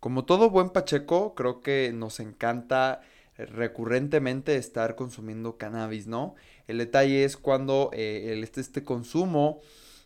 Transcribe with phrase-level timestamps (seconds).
[0.00, 3.00] Como todo buen pacheco, creo que nos encanta
[3.36, 6.34] recurrentemente estar consumiendo cannabis, ¿no?
[6.66, 9.60] El detalle es cuando eh, este, este, consumo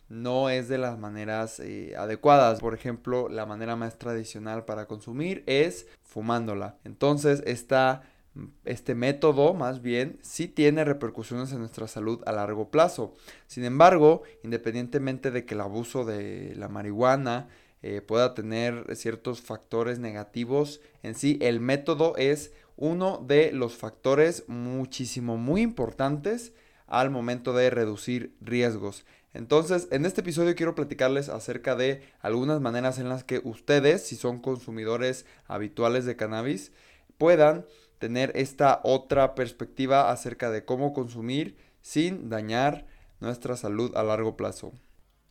[0.09, 2.59] no es de las maneras eh, adecuadas.
[2.59, 6.77] Por ejemplo, la manera más tradicional para consumir es fumándola.
[6.83, 13.15] Entonces, este método más bien sí tiene repercusiones en nuestra salud a largo plazo.
[13.47, 17.47] Sin embargo, independientemente de que el abuso de la marihuana
[17.83, 24.45] eh, pueda tener ciertos factores negativos en sí, el método es uno de los factores
[24.47, 26.53] muchísimo muy importantes
[26.87, 29.05] al momento de reducir riesgos.
[29.33, 34.15] Entonces, en este episodio quiero platicarles acerca de algunas maneras en las que ustedes, si
[34.15, 36.71] son consumidores habituales de cannabis,
[37.17, 37.65] puedan
[37.99, 42.85] tener esta otra perspectiva acerca de cómo consumir sin dañar
[43.19, 44.71] nuestra salud a largo plazo.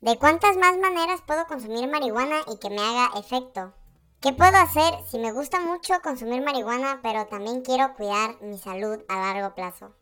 [0.02, 3.73] ¿De cuántas más maneras puedo consumir marihuana y que me haga efecto?
[4.20, 8.98] ¿Qué puedo hacer si me gusta mucho consumir marihuana, pero también quiero cuidar mi salud
[9.08, 9.95] a largo plazo?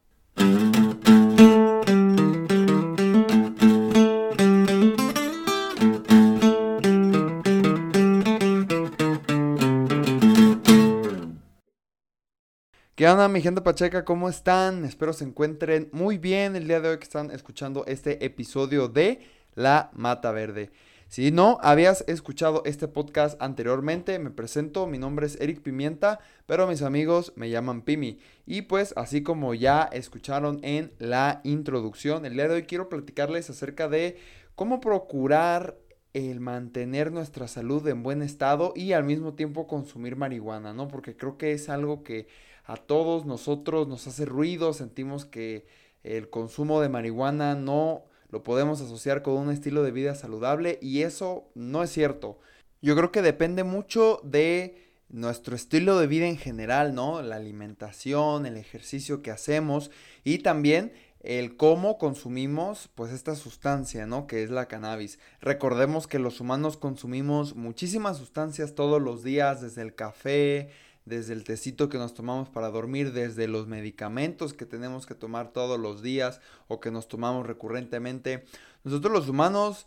[12.94, 14.06] ¿Qué onda mi gente pacheca?
[14.06, 14.86] ¿Cómo están?
[14.86, 19.39] Espero se encuentren muy bien el día de hoy que están escuchando este episodio de
[19.54, 20.70] La Mata Verde.
[21.10, 26.68] Si no habías escuchado este podcast anteriormente, me presento, mi nombre es Eric Pimienta, pero
[26.68, 28.20] mis amigos me llaman Pimi.
[28.46, 33.50] Y pues así como ya escucharon en la introducción, el día de hoy quiero platicarles
[33.50, 34.18] acerca de
[34.54, 35.76] cómo procurar
[36.14, 40.86] el mantener nuestra salud en buen estado y al mismo tiempo consumir marihuana, ¿no?
[40.86, 42.28] Porque creo que es algo que
[42.64, 45.66] a todos nosotros nos hace ruido, sentimos que
[46.04, 51.02] el consumo de marihuana no lo podemos asociar con un estilo de vida saludable y
[51.02, 52.38] eso no es cierto.
[52.82, 57.20] Yo creo que depende mucho de nuestro estilo de vida en general, ¿no?
[57.22, 59.90] La alimentación, el ejercicio que hacemos
[60.24, 64.26] y también el cómo consumimos pues esta sustancia, ¿no?
[64.26, 65.18] Que es la cannabis.
[65.40, 70.70] Recordemos que los humanos consumimos muchísimas sustancias todos los días, desde el café,
[71.04, 75.52] desde el tecito que nos tomamos para dormir, desde los medicamentos que tenemos que tomar
[75.52, 78.44] todos los días o que nos tomamos recurrentemente.
[78.84, 79.86] Nosotros los humanos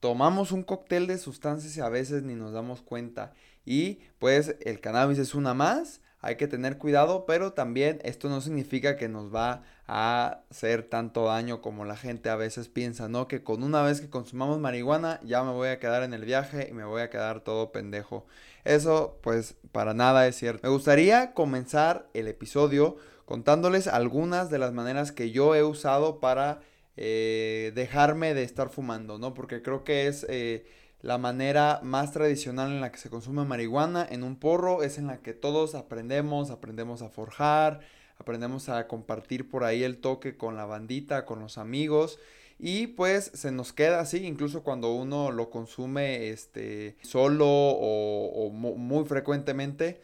[0.00, 3.32] tomamos un cóctel de sustancias y a veces ni nos damos cuenta.
[3.64, 8.40] Y pues el cannabis es una más, hay que tener cuidado, pero también esto no
[8.40, 13.28] significa que nos va a hacer tanto daño como la gente a veces piensa, ¿no?
[13.28, 16.68] Que con una vez que consumamos marihuana ya me voy a quedar en el viaje
[16.70, 18.26] y me voy a quedar todo pendejo.
[18.64, 20.66] Eso pues para nada es cierto.
[20.66, 26.60] Me gustaría comenzar el episodio contándoles algunas de las maneras que yo he usado para
[26.96, 29.34] eh, dejarme de estar fumando, ¿no?
[29.34, 30.26] Porque creo que es...
[30.28, 30.66] Eh,
[31.00, 35.06] la manera más tradicional en la que se consume marihuana en un porro es en
[35.06, 37.80] la que todos aprendemos, aprendemos a forjar,
[38.18, 42.18] aprendemos a compartir por ahí el toque con la bandita, con los amigos
[42.58, 49.04] y pues se nos queda así, incluso cuando uno lo consume este, solo o, muy
[49.04, 50.02] frecuentemente,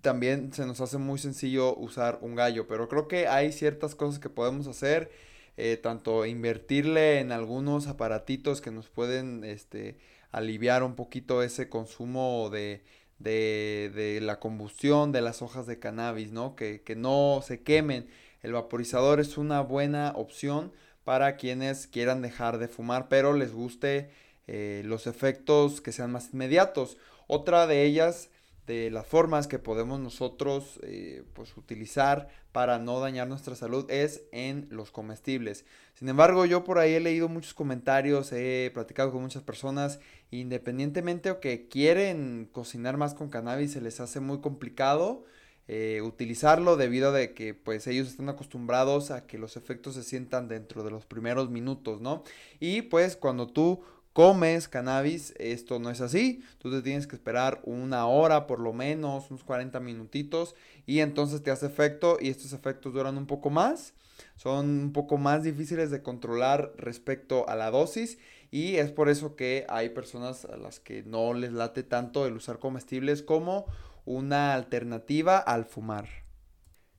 [0.00, 4.18] también se nos hace muy sencillo usar un gallo, pero creo que hay ciertas cosas
[4.18, 5.12] que podemos hacer,
[5.56, 9.96] eh, tanto invertirle en algunos aparatitos que nos pueden este,
[10.34, 12.82] aliviar un poquito ese consumo de,
[13.20, 16.56] de, de, la combustión de las hojas de cannabis, ¿no?
[16.56, 18.08] Que, que no se quemen.
[18.42, 20.72] El vaporizador es una buena opción
[21.04, 24.10] para quienes quieran dejar de fumar, pero les guste
[24.48, 26.96] eh, los efectos que sean más inmediatos.
[27.28, 28.28] Otra de ellas
[28.66, 34.22] de las formas que podemos nosotros eh, pues utilizar para no dañar nuestra salud es
[34.32, 35.64] en los comestibles.
[35.94, 40.00] Sin embargo, yo por ahí he leído muchos comentarios, he platicado con muchas personas,
[40.40, 45.24] independientemente o que quieren cocinar más con cannabis, se les hace muy complicado
[45.66, 50.46] eh, utilizarlo debido a que pues ellos están acostumbrados a que los efectos se sientan
[50.46, 52.22] dentro de los primeros minutos, ¿no?
[52.60, 56.42] Y pues cuando tú comes cannabis, esto no es así.
[56.58, 60.54] Tú te tienes que esperar una hora por lo menos, unos 40 minutitos,
[60.86, 63.94] y entonces te hace efecto y estos efectos duran un poco más.
[64.36, 68.18] Son un poco más difíciles de controlar respecto a la dosis
[68.54, 72.34] y es por eso que hay personas a las que no les late tanto el
[72.34, 73.66] usar comestibles como
[74.04, 76.06] una alternativa al fumar.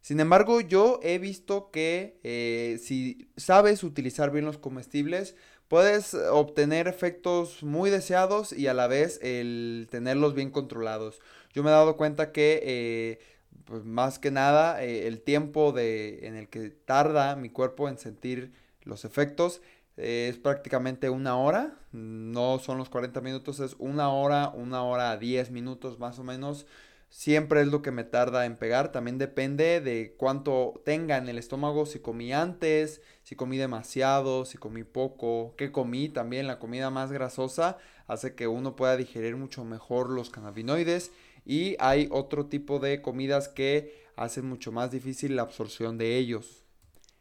[0.02, 5.38] Sin embargo, yo he visto que eh, si sabes utilizar bien los comestibles,
[5.70, 11.22] puedes obtener efectos muy deseados y a la vez el tenerlos bien controlados.
[11.54, 13.20] Yo me he dado cuenta que eh,
[13.64, 17.98] pues más que nada eh, el tiempo de, en el que tarda mi cuerpo en
[17.98, 18.52] sentir
[18.84, 19.62] los efectos
[19.98, 25.52] es prácticamente una hora, no son los 40 minutos, es una hora, una hora 10
[25.52, 26.66] minutos más o menos.
[27.10, 31.38] Siempre es lo que me tarda en pegar, también depende de cuánto tenga en el
[31.38, 36.90] estómago, si comí antes, si comí demasiado, si comí poco, qué comí también, la comida
[36.90, 37.78] más grasosa
[38.08, 41.12] hace que uno pueda digerir mucho mejor los cannabinoides
[41.46, 46.65] y hay otro tipo de comidas que hacen mucho más difícil la absorción de ellos.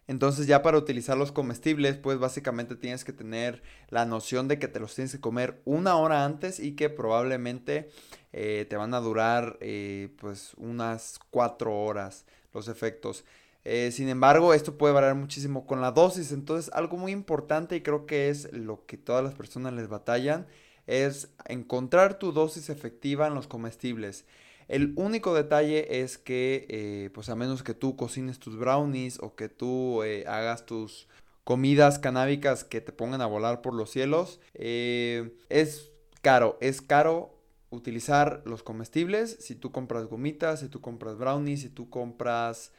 [0.07, 4.69] Entonces ya para utilizar los comestibles, pues básicamente tienes que tener la noción de que
[4.69, 7.89] te los tienes que comer una hora antes y que probablemente
[8.33, 13.25] eh, te van a durar eh, pues unas cuatro horas los efectos.
[13.65, 16.33] Eh, sin embargo, esto puede variar muchísimo con la dosis.
[16.33, 20.47] Entonces algo muy importante y creo que es lo que todas las personas les batallan
[20.87, 24.27] es encontrar tu dosis efectiva en los comestibles.
[24.69, 29.35] El único detalle es que, eh, pues a menos que tú cocines tus brownies o
[29.35, 31.09] que tú eh, hagas tus
[31.45, 35.91] comidas canábicas que te pongan a volar por los cielos, eh, es
[36.23, 37.39] caro, es caro
[37.71, 39.37] utilizar los comestibles.
[39.41, 42.73] Si tú compras gomitas, si tú compras brownies, si tú compras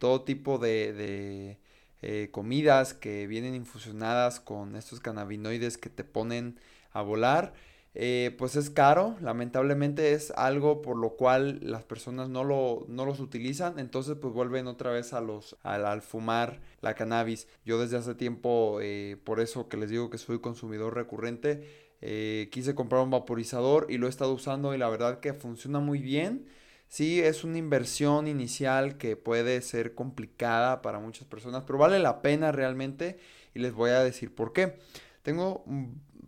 [0.00, 1.58] todo tipo de,
[2.02, 6.58] de comidas que vienen infusionadas con estos cannabinoides que te ponen
[6.92, 7.54] a volar.
[7.94, 13.04] Eh, pues es caro, lamentablemente es algo por lo cual las personas no, lo, no
[13.04, 17.48] los utilizan, entonces pues vuelven otra vez a los, al, fumar la cannabis.
[17.66, 22.48] Yo desde hace tiempo, eh, por eso que les digo que soy consumidor recurrente, eh,
[22.50, 26.00] quise comprar un vaporizador y lo he estado usando y la verdad que funciona muy
[26.00, 26.46] bien.
[26.88, 32.20] Sí, es una inversión inicial que puede ser complicada para muchas personas, pero vale la
[32.22, 33.18] pena realmente
[33.54, 34.78] y les voy a decir por qué.
[35.22, 35.64] Tengo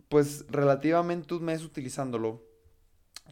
[0.09, 2.43] pues relativamente un mes utilizándolo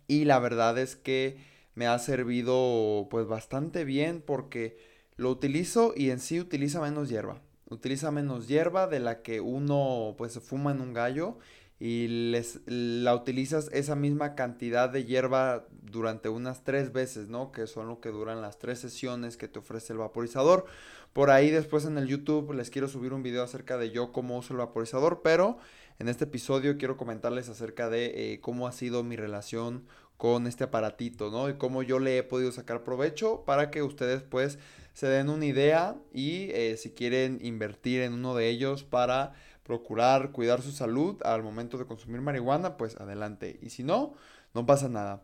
[0.08, 1.38] y la verdad es que
[1.76, 4.78] me ha servido pues bastante bien porque
[5.16, 7.42] lo utilizo y en sí utiliza menos hierba.
[7.70, 11.38] Utiliza menos hierba de la que uno pues fuma en un gallo
[11.80, 17.52] y les, la utilizas esa misma cantidad de hierba durante unas tres veces, ¿no?
[17.52, 20.66] Que son lo que duran las tres sesiones que te ofrece el vaporizador.
[21.14, 24.38] Por ahí después en el YouTube les quiero subir un video acerca de yo cómo
[24.38, 25.58] uso el vaporizador, pero
[26.00, 29.86] en este episodio quiero comentarles acerca de eh, cómo ha sido mi relación
[30.18, 31.50] con este aparatito, ¿no?
[31.50, 34.60] Y cómo yo le he podido sacar provecho para que ustedes pues
[34.94, 40.32] se den una idea y eh, si quieren invertir en uno de ellos para procurar
[40.32, 43.60] cuidar su salud al momento de consumir marihuana, pues adelante.
[43.62, 44.14] Y si no,
[44.54, 45.24] no pasa nada.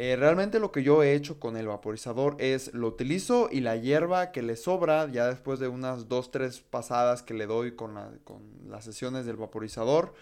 [0.00, 3.74] Eh, realmente lo que yo he hecho con el vaporizador es lo utilizo y la
[3.74, 7.96] hierba que le sobra, ya después de unas 2-3 pasadas que le doy con,
[8.68, 10.14] las sesiones del vaporizador,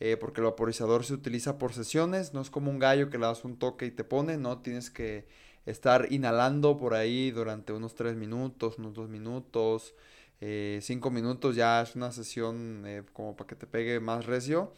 [0.00, 3.26] eh, porque el vaporizador se utiliza por sesiones, no es como un gallo que le
[3.26, 5.26] das un toque y te pone, no, tienes que
[5.66, 9.94] estar inhalando por ahí durante unos 3 minutos, unos 2 minutos,
[10.40, 12.82] 5 eh, minutos ya es una sesión
[13.12, 14.72] como para que te pegue más recio.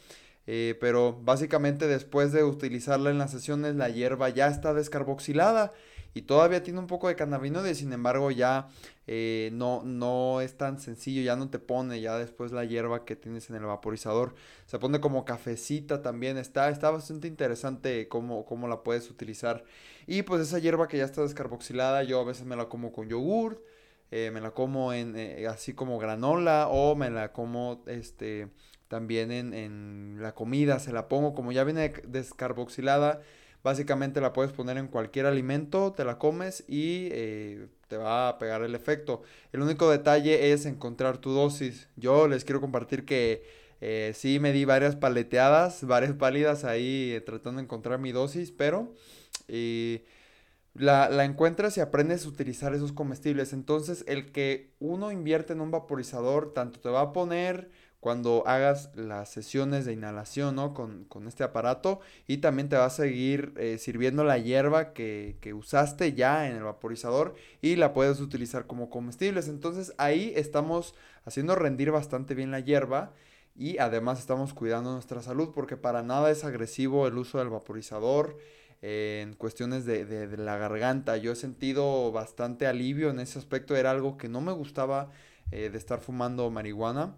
[0.53, 5.73] Eh, pero básicamente después de utilizarla en las sesiones la hierba ya está descarboxilada
[6.13, 8.67] y todavía tiene un poco de cannabinoides, sin embargo ya
[9.07, 13.15] eh, no, no es tan sencillo, ya no te pone ya después la hierba que
[13.15, 14.35] tienes en el vaporizador,
[14.67, 19.63] se pone como cafecita también, está, está bastante interesante cómo, cómo la puedes utilizar.
[20.09, 23.09] Y pues esa hierba que ya está descarboxilada yo a veces me la como con
[23.09, 23.65] yogur,
[24.11, 25.17] eh, me la como en
[25.47, 28.49] así como granola o me la como este
[28.91, 33.23] también en, la comida, se la pongo como ya viene descarboxilada,
[33.63, 38.39] básicamente la puedes poner en cualquier alimento, te la comes y eh, te va a
[38.39, 39.23] pegar el efecto.
[39.53, 41.89] El único detalle es encontrar tu dosis.
[41.95, 43.45] Yo les quiero compartir que
[43.81, 48.51] eh, sí me di varias paleteadas, varias pálidas ahí eh, tratando de encontrar mi dosis,
[48.51, 48.93] pero
[50.75, 53.53] la, la, encuentras y aprendes a utilizar esos comestibles.
[53.53, 57.71] Entonces el que uno invierte en un vaporizador, tanto te va a poner
[58.01, 60.73] cuando hagas las sesiones de inhalación, ¿no?
[60.73, 66.15] Con, este aparato y también te va a seguir eh, sirviendo la hierba que, usaste
[66.15, 69.49] ya en el vaporizador y la puedes utilizar como comestibles.
[69.49, 70.95] Entonces ahí estamos
[71.27, 73.13] haciendo rendir bastante bien la hierba
[73.55, 78.39] y además estamos cuidando nuestra salud porque para nada es agresivo el uso del vaporizador.
[78.83, 84.17] En cuestiones de, la garganta, yo he sentido bastante alivio en ese aspecto, era algo
[84.17, 85.11] que no me gustaba
[85.51, 87.15] eh, de estar fumando marihuana,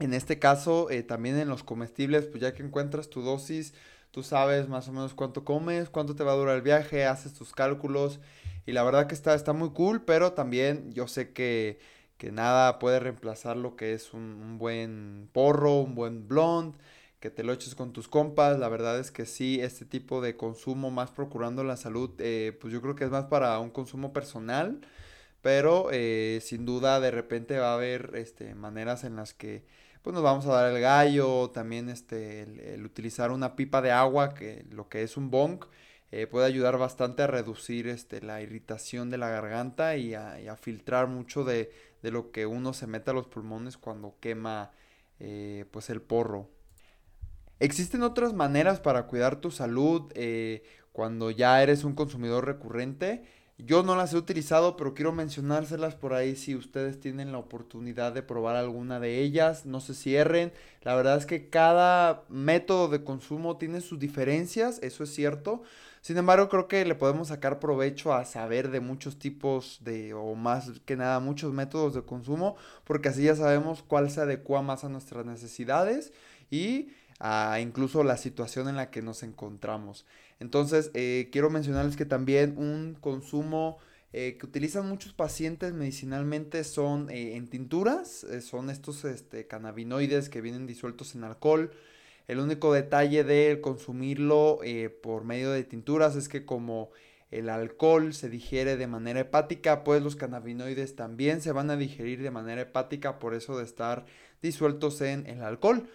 [0.00, 3.74] en este caso, eh, también en los comestibles, pues ya que encuentras tu dosis,
[4.10, 7.34] tú sabes más o menos cuánto comes, cuánto te va a durar el viaje, haces
[7.34, 8.18] tus cálculos
[8.66, 11.78] y la verdad que está, está muy cool, pero también yo sé que,
[12.18, 16.74] que nada puede reemplazar lo que es un, buen porro, un buen blond,
[17.20, 20.36] que te lo eches con tus compas, la verdad es que sí, este tipo de
[20.36, 24.12] consumo más procurando la salud, eh, pues yo creo que es más para un consumo
[24.12, 24.80] personal,
[25.42, 29.64] pero eh, sin duda de repente va a haber este, maneras en las que
[30.02, 32.42] pues nos vamos a dar el gallo, también este,
[32.74, 35.64] el, utilizar una pipa de agua, que lo que es un bong,
[36.12, 41.06] eh, puede ayudar bastante a reducir este, la irritación de la garganta y a, filtrar
[41.06, 44.72] mucho de, lo que uno se mete a los pulmones cuando quema
[45.20, 46.48] eh, pues el porro.
[47.60, 53.24] Existen otras maneras para cuidar tu salud eh, cuando ya eres un consumidor recurrente.
[53.66, 58.12] Yo no las he utilizado, pero quiero mencionárselas por ahí si ustedes tienen la oportunidad
[58.12, 59.66] de probar alguna de ellas.
[59.66, 60.52] No se cierren.
[60.82, 65.62] La verdad es que cada método de consumo tiene sus diferencias, eso es cierto.
[66.00, 70.34] Sin embargo, creo que le podemos sacar provecho a saber de muchos tipos de, o
[70.34, 74.84] más que nada, muchos métodos de consumo, porque así ya sabemos cuál se adecua más
[74.84, 76.12] a nuestras necesidades
[76.50, 76.88] y
[77.60, 80.06] incluso la situación en la que nos encontramos.
[80.38, 83.78] Entonces, eh, quiero mencionarles que también un consumo
[84.12, 90.40] eh, que utilizan muchos pacientes medicinalmente son eh, en tinturas, son estos este, cannabinoides que
[90.40, 91.70] vienen disueltos en alcohol.
[92.26, 94.60] El único detalle de consumirlo
[95.02, 96.90] por medio de tinturas es que como
[97.30, 102.22] el alcohol se digiere de manera hepática, pues los cannabinoides también se van a digerir
[102.22, 104.06] de manera hepática, por eso de estar
[104.42, 105.88] disueltos en el alcohol.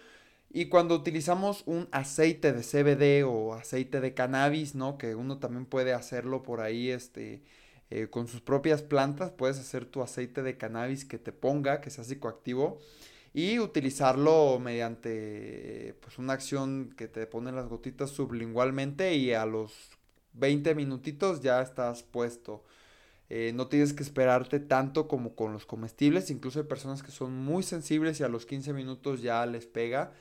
[0.50, 4.96] Y cuando utilizamos un aceite de CBD o aceite de cannabis, ¿no?
[4.98, 7.42] Que uno también puede hacerlo por ahí, este,
[7.90, 11.90] eh, con sus propias plantas, puedes hacer tu aceite de cannabis que te ponga, que
[11.90, 12.78] sea psicoactivo,
[13.34, 19.90] y utilizarlo mediante, pues, una acción que te pone las gotitas sublingualmente y a los
[20.32, 22.64] 20 minutitos ya estás puesto.
[23.28, 26.30] Eh, no tienes que esperarte tanto como con los comestibles.
[26.30, 30.12] Incluso hay personas que son muy sensibles y a los 15 minutos ya les pega.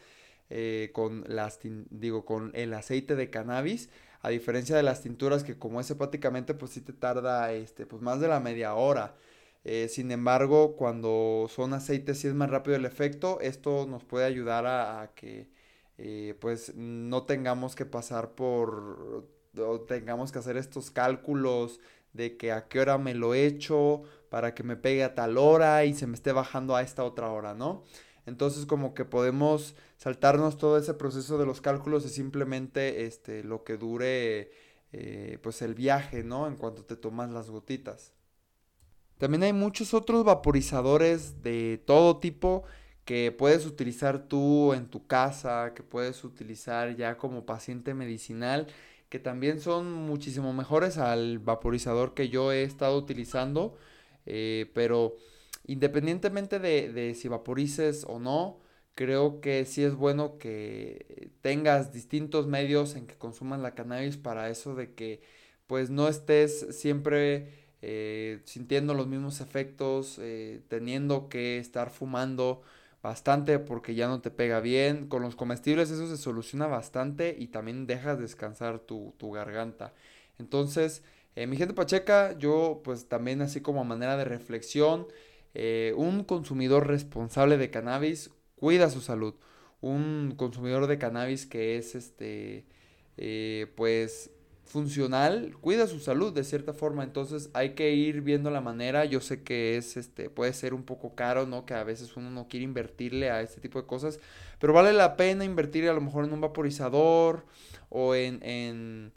[0.50, 1.60] Eh, con, las
[1.90, 3.90] digo, con el aceite de cannabis,
[4.22, 8.02] a diferencia de las tinturas que como es hepáticamente, pues sí te tarda este, pues
[8.02, 9.16] más de la media hora.
[9.64, 14.26] Eh, sin embargo, cuando son aceites sí es más rápido el efecto, esto nos puede
[14.26, 15.50] ayudar a, que
[15.98, 21.80] eh, pues no tengamos que pasar por o tengamos que hacer estos cálculos
[22.14, 25.86] de que a qué hora me lo echo para que me pegue a tal hora
[25.86, 27.84] y se me esté bajando a esta otra hora, ¿no?
[28.26, 33.64] Entonces como que podemos saltarnos todo ese proceso de los cálculos y simplemente este, lo
[33.64, 34.52] que dure
[34.92, 36.48] eh, pues el viaje, ¿no?
[36.48, 38.14] En cuanto te tomas las gotitas.
[39.18, 42.64] También hay muchos otros vaporizadores de todo tipo
[43.06, 48.68] que puedes utilizar tú en tu casa, que puedes utilizar ya como paciente medicinal,
[49.10, 53.78] que también son muchísimo mejores al vaporizador que yo he estado utilizando,
[54.26, 55.16] eh, pero
[55.68, 58.60] Independientemente de, si vaporices o no,
[58.94, 64.50] creo que sí es bueno que tengas distintos medios en que consumas la cannabis para
[64.50, 65.22] eso de que
[65.68, 67.50] pues no estés siempre
[67.82, 72.62] eh, sintiendo los mismos efectos, eh, teniendo que estar fumando
[73.02, 75.08] bastante porque ya no te pega bien.
[75.08, 79.94] Con los comestibles eso se soluciona bastante y también dejas descansar tu, garganta.
[80.40, 81.04] Entonces,
[81.36, 85.08] eh, mi gente pacheca, yo pues también así como manera de reflexión,
[85.56, 89.36] eh, un consumidor responsable de cannabis cuida su salud.
[89.82, 92.66] Un consumidor de cannabis que es este
[93.18, 94.32] eh, pues
[94.66, 97.04] funcional cuida su salud de cierta forma.
[97.04, 99.06] Entonces hay que ir viendo la manera.
[99.06, 102.30] Yo sé que es este puede ser un poco caro no que a veces uno
[102.32, 104.20] no quiere invertirle a este tipo de cosas.
[104.60, 107.46] Pero vale la pena invertir a lo mejor en un vaporizador
[107.90, 109.14] o en, en,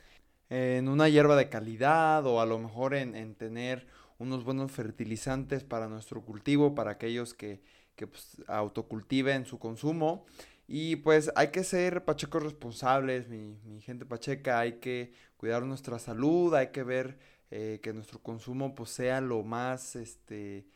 [0.51, 3.87] en una hierba de calidad o a lo mejor en, en tener
[4.19, 7.61] unos buenos fertilizantes para nuestro cultivo, para aquellos que,
[7.97, 10.27] que pues, autocultiven su consumo.
[10.67, 16.55] Y pues hay que ser pachecos responsables, mi, gente pacheca, hay que cuidar nuestra salud,
[16.55, 17.19] hay que ver
[17.51, 20.67] eh, que nuestro consumo pues, sea lo más este,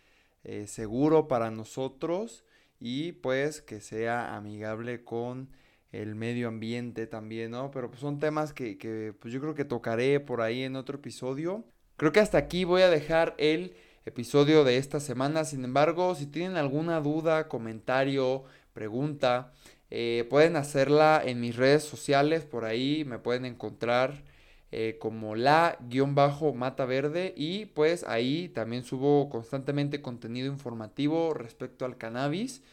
[0.45, 2.45] eh, seguro para nosotros
[2.81, 5.51] y pues que sea amigable con
[5.93, 7.71] el medio ambiente también, ¿no?
[7.71, 10.97] Pero pues son temas que, que pues yo creo que tocaré por ahí en otro
[10.99, 11.65] episodio.
[12.03, 15.45] Creo que hasta aquí voy a dejar el episodio de esta semana.
[15.45, 18.43] Sin embargo, si tienen alguna duda, comentario,
[18.73, 19.53] pregunta,
[19.89, 22.45] eh, pueden hacerla en mis redes sociales.
[22.45, 24.25] Por ahí me pueden encontrar
[24.73, 27.35] eh, como la-mata verde.
[27.37, 32.65] Y pues ahí también subo constantemente contenido informativo respecto al cannabis.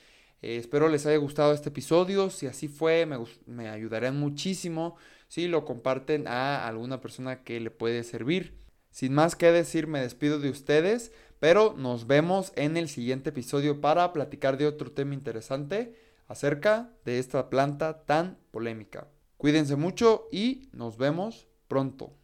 [0.41, 2.31] Eh, espero les haya gustado este episodio.
[2.31, 4.95] Si así fue, me, me ayudarían muchísimo
[5.27, 8.57] si lo comparten a alguna persona que le puede servir.
[8.99, 13.79] Sin más que decir, me despido de ustedes, pero nos vemos en el siguiente episodio
[13.79, 15.95] para platicar de otro tema interesante
[16.27, 19.07] acerca de esta planta tan polémica.
[19.37, 22.18] Cuídense mucho y nos vemos pronto.